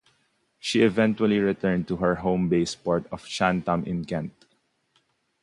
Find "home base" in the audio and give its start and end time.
2.15-2.73